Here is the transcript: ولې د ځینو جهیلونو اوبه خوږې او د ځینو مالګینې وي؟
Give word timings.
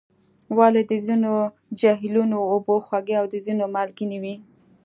ولې 0.57 0.81
د 0.89 0.93
ځینو 1.07 1.33
جهیلونو 1.79 2.37
اوبه 2.51 2.75
خوږې 2.85 3.15
او 3.21 3.25
د 3.33 3.35
ځینو 3.45 3.63
مالګینې 3.75 4.17
وي؟ 4.23 4.35